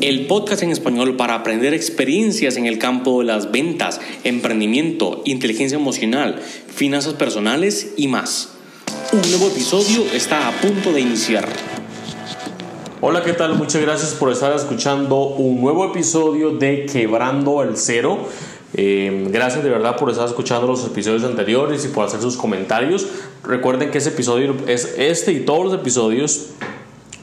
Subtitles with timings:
[0.00, 5.76] el podcast en español para aprender experiencias en el campo de las ventas, emprendimiento, inteligencia
[5.76, 8.50] emocional, finanzas personales y más.
[9.12, 11.48] Un nuevo episodio está a punto de iniciar.
[13.00, 13.54] Hola, ¿qué tal?
[13.54, 18.28] Muchas gracias por estar escuchando un nuevo episodio de Quebrando el Cero.
[18.74, 23.06] Eh, gracias de verdad por estar escuchando los episodios anteriores y por hacer sus comentarios.
[23.42, 26.50] Recuerden que ese episodio es este y todos los episodios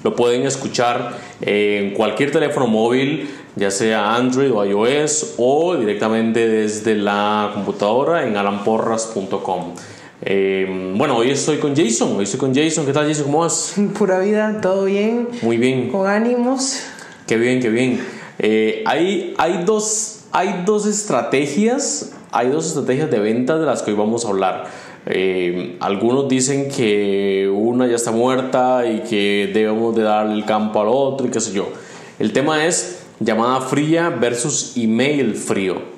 [0.05, 6.93] lo pueden escuchar en cualquier teléfono móvil, ya sea Android o iOS, o directamente desde
[6.93, 9.73] la computadora en alanporras.com.
[10.21, 12.16] Eh, bueno, hoy estoy con Jason.
[12.16, 12.85] Hoy estoy con Jason.
[12.85, 13.25] ¿Qué tal, Jason?
[13.25, 13.73] ¿Cómo vas?
[13.97, 15.27] Pura vida, todo bien.
[15.41, 15.89] Muy bien.
[15.89, 16.83] Con ánimos.
[17.25, 17.99] Qué bien, qué bien.
[18.37, 22.11] Eh, hay, hay, dos, hay dos estrategias.
[22.31, 24.66] Hay dos estrategias de ventas de las que hoy vamos a hablar.
[25.07, 30.81] Eh, algunos dicen que una ya está muerta y que debemos de darle el campo
[30.81, 31.69] al otro y qué sé yo.
[32.17, 35.95] El tema es llamada fría versus email frío.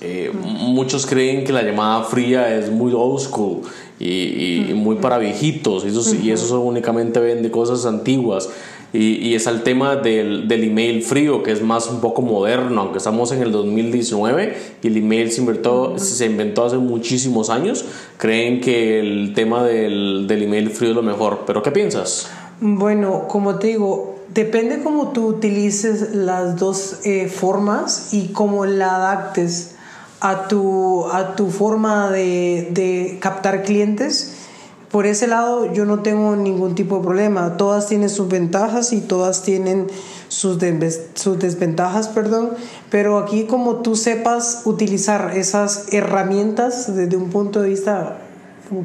[0.00, 3.62] Eh, muchos creen que la llamada fría es muy old school
[4.00, 8.48] y, muy para viejitos y eso, y eso únicamente vende cosas antiguas.
[8.92, 12.98] Y, es el tema del, del, email frío, que es más un poco moderno, aunque
[12.98, 17.84] estamos en el 2019 y el email se inventó, se inventó hace muchísimos años,
[18.16, 21.40] creen que el tema del, del email frío es lo mejor.
[21.46, 22.30] ¿Pero qué piensas?
[22.62, 28.96] Bueno, como te digo, depende cómo tú utilices las dos eh, formas y cómo la
[28.96, 29.74] adaptes
[30.20, 34.37] a tu, a tu forma de, de captar clientes
[34.90, 37.56] por ese lado yo no tengo ningún tipo de problema.
[37.56, 39.88] Todas tienen sus ventajas y todas tienen
[40.28, 42.50] sus, desventajas, perdón.
[42.90, 48.18] Pero aquí como tú sepas utilizar esas herramientas desde un punto de vista,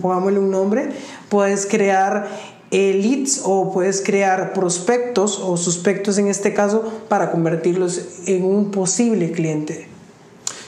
[0.01, 0.89] pongámosle un nombre,
[1.29, 2.27] puedes crear
[2.71, 8.71] eh, leads o puedes crear prospectos o suspectos en este caso para convertirlos en un
[8.71, 9.87] posible cliente.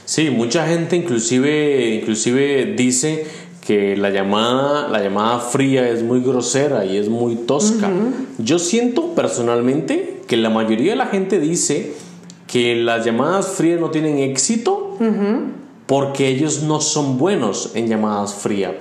[0.05, 3.25] Sí, mucha gente inclusive, inclusive dice
[3.65, 7.89] que la llamada, la llamada fría es muy grosera y es muy tosca.
[8.37, 11.93] Yo siento personalmente que la mayoría de la gente dice
[12.45, 14.97] que las llamadas frías no tienen éxito
[15.87, 18.73] porque ellos no son buenos en llamadas frías.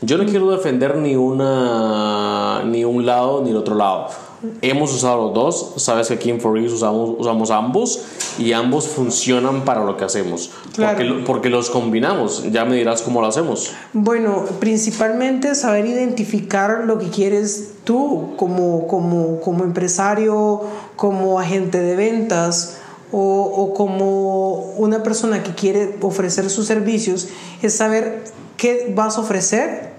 [0.00, 4.08] Yo no quiero defender ni una ni un lado ni el otro lado.
[4.60, 8.02] Hemos usado los dos, sabes que aquí en Forex usamos, usamos ambos
[8.38, 10.50] y ambos funcionan para lo que hacemos.
[10.74, 10.96] Claro.
[10.96, 13.72] Porque, porque los combinamos, ya me dirás cómo lo hacemos.
[13.92, 20.62] Bueno, principalmente saber identificar lo que quieres tú como, como, como empresario,
[20.96, 22.78] como agente de ventas
[23.12, 27.28] o, o como una persona que quiere ofrecer sus servicios,
[27.62, 28.24] es saber
[28.56, 29.92] qué vas a ofrecer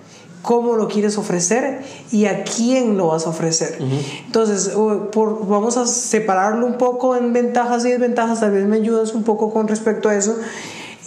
[0.44, 1.82] cómo lo quieres ofrecer
[2.12, 3.80] y a quién lo vas a ofrecer.
[4.26, 4.74] Entonces,
[5.12, 9.24] por, vamos a separarlo un poco en ventajas y desventajas, tal vez me ayudas un
[9.24, 10.36] poco con respecto a eso.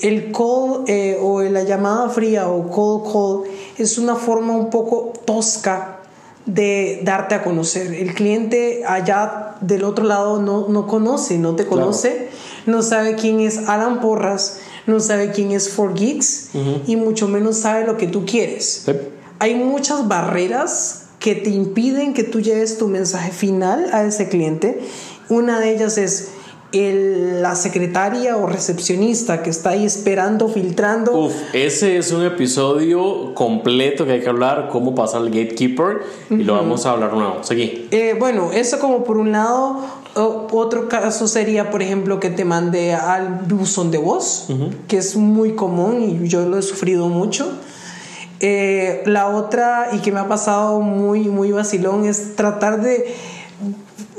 [0.00, 5.12] El call eh, o la llamada fría o call call es una forma un poco
[5.24, 5.98] tosca
[6.46, 7.92] de darte a conocer.
[7.92, 12.30] El cliente allá del otro lado no, no conoce, no te conoce,
[12.64, 16.50] no sabe quién es Alan Porras, no sabe quién es For Geeks
[16.86, 18.84] y mucho menos sabe lo que tú quieres.
[19.38, 24.80] Hay muchas barreras que te impiden que tú lleves tu mensaje final a ese cliente.
[25.28, 26.28] Una de ellas es
[26.72, 31.16] el- la secretaria o recepcionista que está ahí esperando, filtrando.
[31.26, 35.98] Uf, ese es un episodio completo que hay que hablar, cómo pasar al gatekeeper,
[36.30, 37.42] y lo vamos a hablar nuevo.
[37.44, 37.88] Seguí.
[37.92, 39.80] Eh, bueno, eso como por un lado.
[40.16, 44.48] O- otro caso sería, por ejemplo, que te mande al buzón de voz,
[44.88, 47.46] que es muy común y yo lo he sufrido mucho.
[48.40, 53.14] Eh, la otra, y que me ha pasado muy, muy vacilón, es tratar de,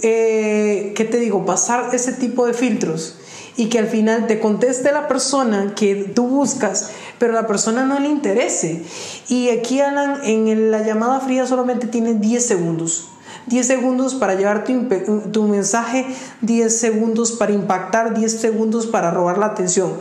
[0.02, 3.18] eh, ¿qué te digo?, pasar ese tipo de filtros
[3.58, 8.00] y que al final te conteste la persona que tú buscas, pero la persona no
[8.00, 8.84] le interese.
[9.28, 13.10] Y aquí, Alan, en la llamada fría solamente tienes 10 segundos.
[13.48, 16.06] 10 segundos para llevar tu mensaje,
[16.42, 19.94] 10 segundos para impactar, 10 segundos para robar la atención.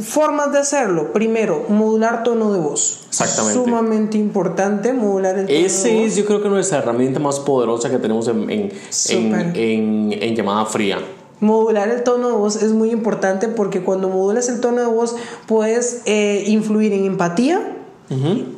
[0.00, 1.12] Formas de hacerlo.
[1.12, 3.00] Primero, modular tono de voz.
[3.08, 3.58] Exactamente.
[3.62, 6.06] Sumamente importante modular el tono de Ese voz.
[6.06, 8.72] es, yo creo que nuestra herramienta más poderosa que tenemos en, en,
[9.10, 10.98] en, en- llamada fría.
[11.40, 15.16] Modular el tono de voz es muy importante porque cuando modulas el tono de voz
[15.46, 17.60] puedes eh, influir en empatía,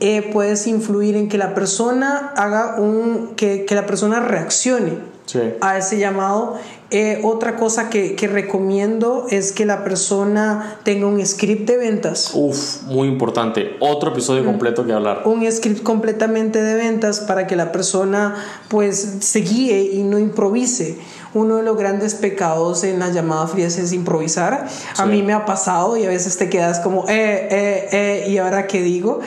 [0.00, 5.40] eh, puedes influir en que la persona haga un, que, que la persona reaccione Sí.
[5.62, 6.56] a ese llamado.
[6.96, 12.30] Eh, otra cosa que, que recomiendo es que la persona tenga un script de ventas.
[12.34, 13.74] Uf, muy importante.
[13.80, 15.22] Otro episodio completo que hablar.
[15.24, 18.36] un script completamente de ventas para que la persona
[18.68, 20.96] pues se guíe y no improvise.
[21.34, 24.52] Uno de los grandes pecados en las llamadas frías es improvisar.
[24.96, 25.08] A Sí.
[25.08, 28.68] mí me ha pasado y a veces te quedas como, eh, eh, eh, y ahora
[28.68, 29.18] qué digo.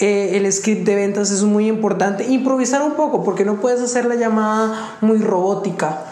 [0.00, 2.24] Eh, el script de ventas es muy importante.
[2.24, 6.06] Improvisar un poco porque no puedes hacer la llamada muy robótica.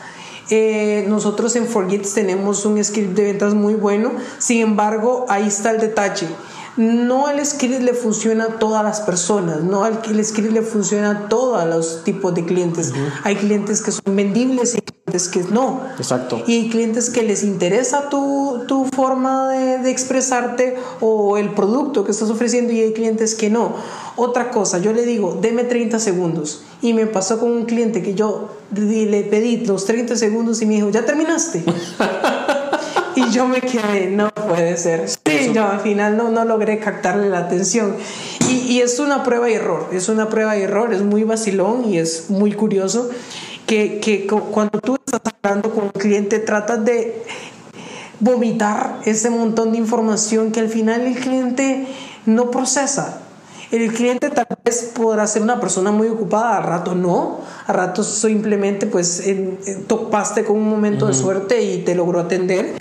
[0.55, 5.71] Eh, nosotros en Forgets tenemos un script de ventas muy bueno, sin embargo, ahí está
[5.71, 6.27] el detalle.
[6.77, 11.29] No el script le funciona a todas las personas, no el, script le funciona a
[11.29, 12.93] todos los tipos de clientes.
[13.25, 15.83] Hay clientes que son vendibles y clientes que no.
[15.99, 16.43] Exacto.
[16.47, 22.11] Y clientes que les interesa tu, tu forma de, de expresarte o el producto que
[22.11, 23.75] estás ofreciendo y hay clientes que no.
[24.17, 26.63] Otra cosa, yo le digo, deme 30 segundos.
[26.81, 30.75] Y me pasó con un cliente que yo le pedí los 30 segundos y me
[30.77, 31.65] dijo, ¿ya terminaste?
[33.37, 35.09] yo me quedé, no puede ser.
[35.09, 37.97] Sí, yo al final no, no logré captarle la atención.
[38.49, 41.85] Y, y es una prueba y error, es una prueba y error, es muy vacilón
[41.89, 43.09] y es muy curioso
[43.67, 47.23] que, que cu- cuando tú estás hablando con un cliente tratas de
[48.21, 51.87] vomitar ese montón de información que al final el cliente
[52.27, 53.22] no procesa.
[53.73, 58.05] El cliente tal vez podrá ser una persona muy ocupada, a rato no, a rato
[58.05, 62.75] simplemente pues en- en- topaste con un momento de suerte y te logró atender.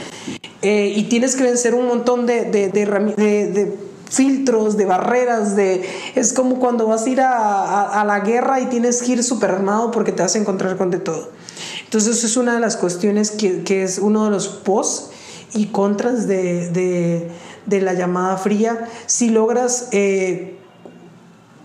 [0.61, 3.77] Eh, y tienes que vencer un montón de, de, de de-
[4.11, 8.59] filtros, de barreras, de es como cuando vas a ir a, a- a la guerra
[8.59, 11.29] y tienes que ir súper armado porque te vas a encontrar con de todo.
[11.85, 15.11] Entonces eso es una de las cuestiones que, que es uno de los pos
[15.53, 17.31] y contras de, de-
[17.65, 18.85] de la llamada fría.
[19.05, 20.57] Si logras eh,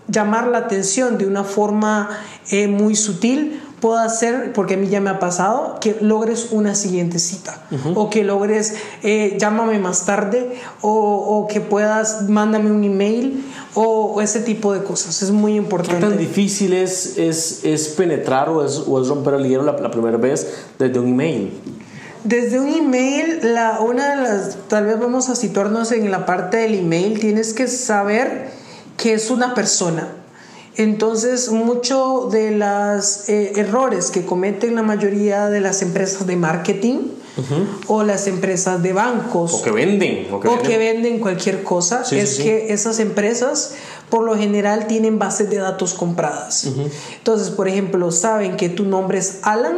[0.07, 2.09] llamar la atención de una forma
[2.51, 6.73] eh, muy sutil, puede hacer, porque a mí ya me ha pasado, que logres una
[6.73, 7.61] siguiente cita
[7.93, 8.73] o que logres,
[9.03, 13.45] eh, llámame más tarde o, o que puedas, mándame un email
[13.75, 15.21] o, o ese tipo de cosas.
[15.21, 16.01] Es muy ¿Qué importante.
[16.07, 19.91] tan difícil es, es, es penetrar o es, o es romper el hielo la, la
[19.91, 20.47] primera vez
[20.79, 21.53] desde un email?
[22.23, 26.57] Desde un email, la, una de las, tal vez vamos a situarnos en la parte
[26.57, 28.56] del email, tienes que saber
[28.97, 30.09] que es una persona.
[30.75, 36.97] Entonces, muchos de los errores que cometen la mayoría de las empresas de marketing
[37.87, 39.53] o las empresas de bancos.
[39.53, 40.27] O que venden.
[40.31, 41.19] O que, venden.
[41.19, 42.03] cualquier cosa.
[42.11, 43.75] es que esas empresas
[44.09, 46.67] por lo general tienen bases de datos compradas.
[47.17, 49.77] Entonces, por ejemplo, saben que tu nombre es Alan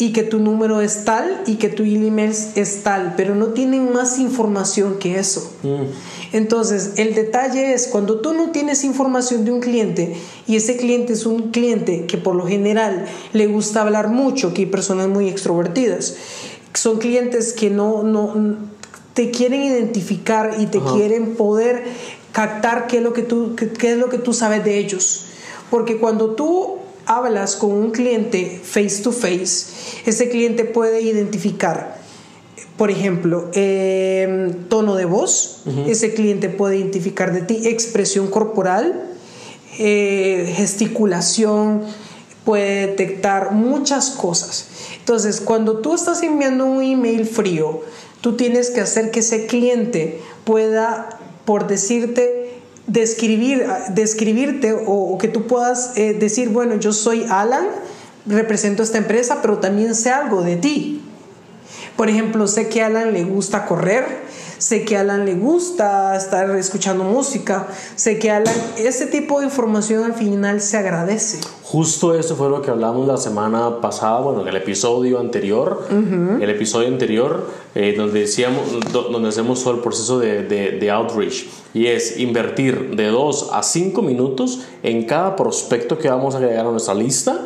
[0.00, 3.92] y que tu número es tal y que tu email es tal, pero no tienen
[3.92, 5.52] más información que eso.
[5.62, 6.32] Mm.
[6.32, 10.16] Entonces, el detalle es cuando tú no tienes información de un cliente
[10.46, 13.04] y ese cliente es un cliente que por lo general
[13.34, 16.16] le gusta hablar mucho, que hay personas muy extrovertidas,
[16.72, 18.56] son clientes que no, no
[19.12, 21.84] te quieren identificar y te quieren poder
[22.32, 25.26] captar qué es lo que tú, qué es lo que tú sabes de ellos.
[25.70, 29.66] Porque cuando tú hablas con un cliente face to face,
[30.06, 31.98] ese cliente puede identificar,
[32.76, 39.10] por ejemplo, em, tono de voz, ese cliente puede identificar de ti expresión corporal,
[39.78, 41.82] eh, gesticulación,
[42.44, 44.68] puede detectar muchas cosas.
[44.98, 47.82] Entonces, cuando tú estás enviando un email frío,
[48.20, 52.39] tú tienes que hacer que ese cliente pueda, por decirte,
[52.90, 57.66] describir, describirte o, que tú puedas eh, decir, bueno, yo soy Alan,
[58.26, 61.02] represento esta empresa, pero también sé algo de ti.
[61.96, 64.04] Por ejemplo, sé que a Alan le gusta correr,
[64.58, 69.46] sé que a Alan le gusta estar escuchando música, sé que Alan, ese tipo de
[69.46, 71.40] información al final se agradece.
[71.62, 76.50] Justo eso fue lo que hablamos la semana pasada, bueno, en el episodio anterior, el
[76.50, 78.62] episodio anterior, eh, donde, decíamos,
[78.92, 83.62] donde hacemos todo el proceso de, de, de outreach y es invertir de 2 a
[83.62, 87.44] 5 minutos en cada prospecto que vamos a agregar a nuestra lista,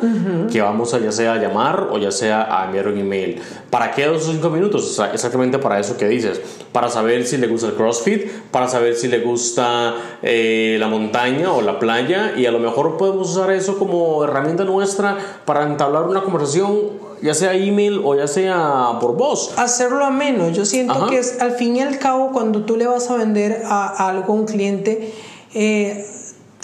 [0.51, 3.39] que vamos a ya sea a llamar o ya sea a enviar un email.
[3.69, 4.99] ¿Para qué 2 o 5 minutos?
[5.13, 6.41] Exactamente para eso que dices,
[6.71, 11.51] para saber si le gusta el CrossFit, para saber si le gusta eh, la montaña
[11.51, 16.03] o la playa y a lo mejor podemos usar eso como herramienta nuestra para entablar
[16.03, 19.53] una conversación ya sea email o ya sea por voz.
[19.57, 20.55] Hacerlo a menos.
[20.55, 23.63] Yo siento que es al fin y al cabo cuando tú le vas a vender
[23.65, 25.13] a, algo a un cliente,
[25.53, 26.05] eh,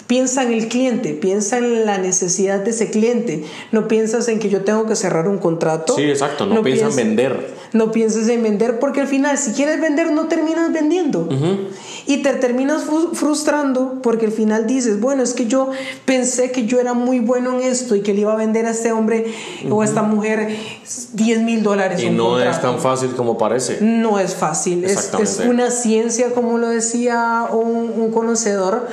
[0.06, 3.44] piensa en el cliente, piensa en la necesidad de ese cliente.
[3.70, 5.94] No piensas en que yo tengo que cerrar un contrato.
[5.96, 6.46] Sí, exacto.
[6.46, 7.61] No, piensas en vender.
[7.72, 11.28] No pienses en vender porque al final, si quieres vender, no terminas vendiendo.
[12.06, 15.70] Y te terminas frustrando porque al final dices, bueno, es que yo
[16.04, 18.70] pensé que yo era muy bueno en esto y que le iba a vender a
[18.70, 19.32] este hombre
[19.70, 20.56] o a esta mujer
[21.12, 22.02] 10 mil dólares.
[22.02, 23.78] Y no es tan fácil como parece.
[23.80, 24.84] No es fácil.
[24.84, 28.88] Es, es, una ciencia, como lo decía un, un conocedor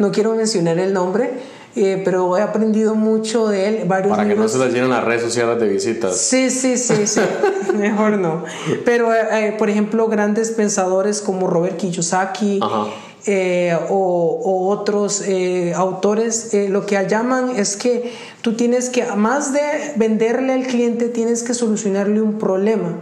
[0.00, 1.30] no quiero mencionar el nombre,
[1.76, 3.84] eh, pero he aprendido mucho de él.
[3.86, 6.16] Varios Para que no se les llenen las redes sociales de visitas.
[6.16, 7.20] Sí, sí, sí, sí.
[7.76, 8.44] mejor no.
[8.84, 12.90] Pero, eh, eh, por ejemplo, grandes pensadores como Robert Kiyosaki o,
[13.88, 15.22] o, otros
[15.76, 19.60] autores, lo que llaman es que tú tienes que, más de
[19.96, 22.98] venderle al cliente, tienes que solucionarle un problema.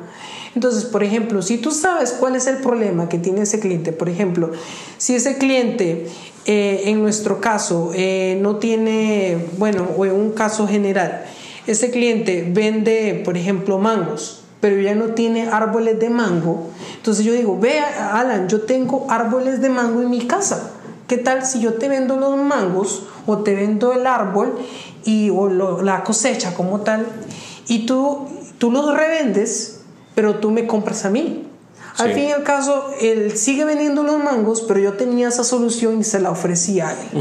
[0.55, 4.09] Entonces, por ejemplo, si tú sabes cuál es el problema que tiene ese cliente, por
[4.09, 4.51] ejemplo,
[4.97, 6.09] si ese cliente
[6.49, 11.27] eh, en nuestro caso eh, no tiene, bueno, o en un caso general,
[11.67, 17.35] ese cliente vende, por ejemplo, mangos, pero ya no tiene árboles de mango, entonces yo
[17.35, 20.71] digo, vea, Alan, yo tengo árboles de mango en mi casa.
[21.07, 24.59] ¿Qué tal si yo te vendo los mangos o te vendo el árbol
[25.05, 25.51] y o
[25.83, 27.07] la cosecha como tal
[27.67, 28.27] y tú,
[28.57, 29.83] tú los revendes,
[30.15, 31.48] pero tú me compras a mí?
[31.99, 36.01] Al fin y al caso, él sigue vendiendo los mangos, pero yo tenía esa solución
[36.01, 37.19] y se la ofrecí a él.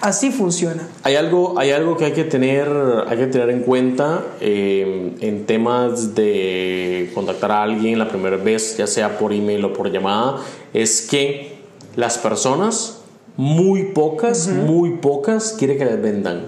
[0.00, 0.88] Así funciona.
[1.02, 2.68] Hay algo, hay algo que hay que tener,
[3.08, 8.76] hay que tener en cuenta eh, en temas de contactar a alguien la primera vez,
[8.76, 10.36] ya sea por email o por llamada,
[10.72, 11.58] es que
[11.96, 13.00] las personas,
[13.36, 16.46] muy pocas, muy pocas, quieren que les vendan.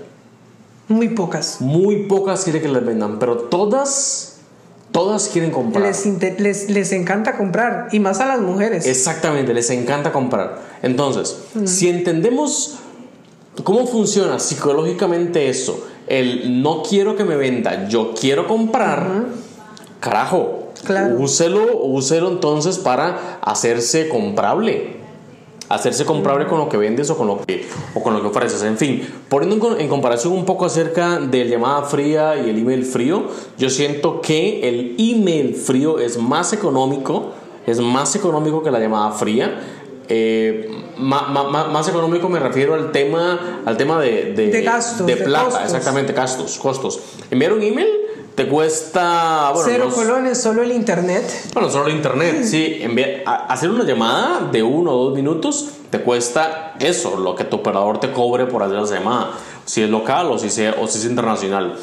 [0.89, 1.61] Muy pocas.
[1.61, 4.36] Muy pocas quieren que les vendan, pero todas
[4.97, 5.85] Todas quieren comprar.
[6.39, 8.87] Les, les, encanta comprar, y más a las mujeres.
[8.87, 10.59] Exactamente, les encanta comprar.
[10.81, 11.37] Entonces,
[11.67, 12.79] si entendemos
[13.63, 19.27] cómo funciona psicológicamente eso, el no quiero que me venda, yo quiero comprar,
[20.01, 21.19] carajo, claro.
[21.19, 24.97] úselo, úselo entonces para hacerse comprable
[25.69, 28.63] hacerse comprable con lo que vendes o con lo que, o con lo que ofreces.
[28.63, 33.25] En fin, poniendo en comparación un poco acerca de llamada fría y el email frío,
[33.59, 37.33] yo siento que el email frío es más económico,
[37.67, 39.61] es más económico que la llamada fría.
[40.09, 46.13] Eh, más, económico me refiero al tema, al tema de, de, gastos, de plata, exactamente,
[46.13, 47.01] gastos, costos.
[47.31, 48.06] Enviar un email
[48.37, 49.53] te cuesta.
[49.65, 51.25] Cero colones, solo el internet.
[51.55, 52.83] Bueno, solo el internet, sí.
[53.27, 57.99] hacer una llamada de uno o dos minutos te cuesta eso, lo que tu operador
[57.99, 59.31] te cobre por hacer la llamada.
[59.65, 61.77] Si es local o si, sea, o si es internacional.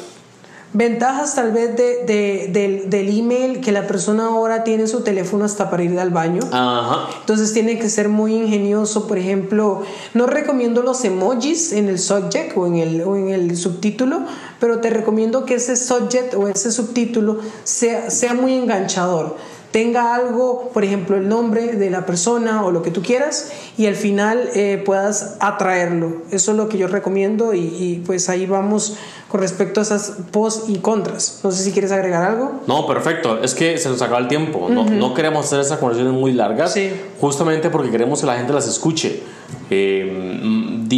[0.76, 5.84] Ventajas tal vez de, del, email, que la persona ahora tiene su teléfono hasta para
[5.84, 6.42] ir al baño.
[6.50, 7.08] Ajá.
[7.20, 9.06] Entonces tiene que ser muy ingenioso.
[9.06, 9.82] Por ejemplo,
[10.14, 14.22] no recomiendo los emojis en el subject o en el, o en el subtítulo,
[14.58, 19.36] pero te recomiendo que ese subject o ese subtítulo sea, sea muy enganchador
[19.74, 23.86] tenga algo, por ejemplo, el nombre de la persona o lo que tú quieras, y
[23.86, 26.18] al final eh, puedas atraerlo.
[26.30, 30.12] Eso es lo que yo recomiendo y, y, pues ahí vamos con respecto a esas
[30.30, 31.40] pos y contras.
[31.42, 32.60] No sé si quieres agregar algo.
[32.68, 33.42] No, perfecto.
[33.42, 34.68] Es que se nos acaba el tiempo.
[34.70, 36.76] no, no, queremos hacer esas conversaciones muy largas,
[37.20, 39.24] justamente porque queremos que la gente las escuche.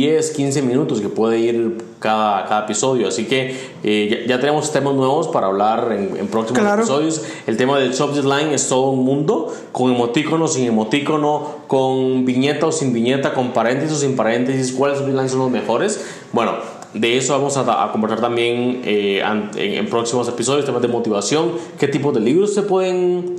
[0.01, 3.09] 10, eh, 15 minutos que puede ir cada, cada episodio.
[3.09, 7.23] Así que eh, ya, tenemos temas nuevos para hablar en, próximos episodios.
[7.47, 12.67] El tema del subject line es todo un mundo, con emotícono, sin emotícono, con viñeta
[12.67, 16.05] o sin viñeta, con paréntesis o sin paréntesis, cuáles subject lines son los mejores.
[16.33, 16.53] Bueno,
[16.95, 19.23] de eso vamos a, conversar también eh,
[19.57, 23.37] en, próximos episodios, temas de motivación, qué tipo de libros se pueden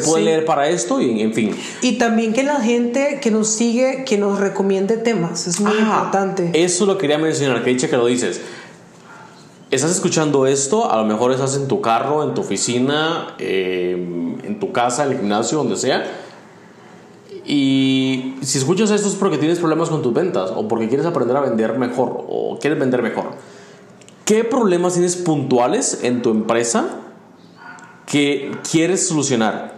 [0.00, 1.56] se pueden leer para esto y en fin.
[1.82, 6.50] Y también que la gente que nos sigue, que nos recomiende temas, es muy importante.
[6.52, 8.40] Eso lo quería mencionar, que dice que lo dices.
[9.70, 14.60] Estás escuchando esto, a lo mejor estás en tu carro, en tu oficina, eh, en
[14.60, 16.04] tu casa, en el gimnasio, donde sea
[17.46, 21.36] y si escuchas esto es porque tienes problemas con tus ventas o porque quieres aprender
[21.36, 23.32] a vender mejor o quieres vender mejor.
[24.24, 26.86] ¿Qué problemas tienes puntuales en tu empresa
[28.06, 29.73] que quieres solucionar?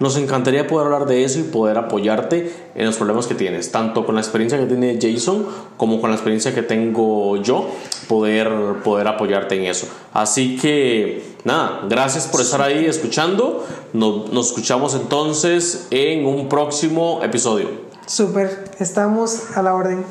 [0.00, 4.04] Nos encantaría poder hablar de eso y poder apoyarte en los problemas que tienes, tanto
[4.04, 5.46] con la experiencia que tiene Jason
[5.76, 7.70] como con la experiencia que tengo yo,
[8.08, 8.50] poder,
[8.82, 9.86] poder apoyarte en eso.
[10.12, 13.64] Así que nada, gracias por estar ahí escuchando.
[13.92, 17.68] Nos, nos escuchamos entonces en un próximo episodio.
[18.06, 20.04] Súper, estamos a la orden.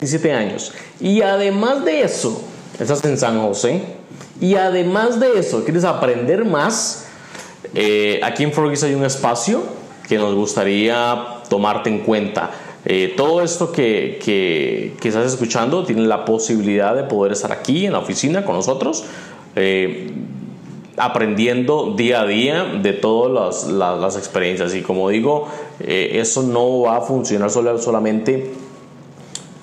[0.00, 0.72] 17 años.
[0.98, 2.42] Y además de eso,
[2.78, 3.99] estás en San José
[4.40, 7.06] y además de eso, quieres aprender más,
[7.74, 9.62] eh, aquí en Froggies hay un espacio
[10.08, 12.50] que nos gustaría tomarte en cuenta.
[12.84, 17.84] Eh, todo esto que, que, que, estás escuchando tiene la posibilidad de poder estar aquí
[17.84, 19.04] en la oficina con nosotros,
[19.54, 20.10] eh,
[20.96, 24.74] aprendiendo día a día de todas las, las, experiencias.
[24.74, 28.52] Y como digo, eso no va a funcionar solo, solamente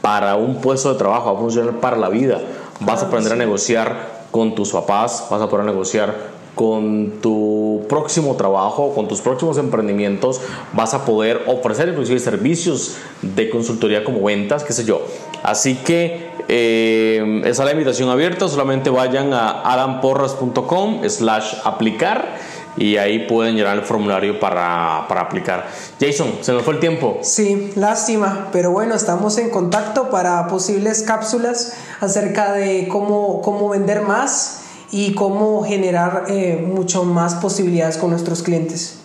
[0.01, 2.39] para un puesto de trabajo, va a funcionar para la vida.
[2.79, 8.35] Vas a aprender a negociar con tus papás, vas a poder negociar con tu próximo
[8.35, 10.41] trabajo, con tus próximos emprendimientos,
[10.73, 15.01] vas a poder ofrecer inclusive servicios de consultoría como ventas, qué sé yo.
[15.43, 22.37] Así que eh, esa es la invitación abierta, solamente vayan a adamporras.com slash aplicar
[22.77, 25.67] y ahí pueden llenar el formulario para, para, aplicar.
[25.99, 27.19] Jason, se nos fue el tiempo.
[27.21, 34.01] Sí, lástima, pero bueno, estamos en contacto para posibles cápsulas acerca de cómo, cómo vender
[34.01, 34.61] más
[34.91, 38.99] y cómo generar eh, mucho más posibilidades con nuestros clientes.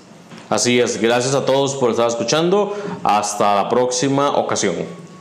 [0.50, 2.74] Así es, gracias a todos por estar escuchando.
[3.02, 4.74] Hasta la próxima ocasión.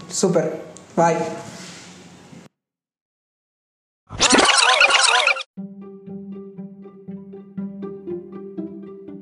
[0.10, 0.62] Super,
[0.96, 1.41] bye.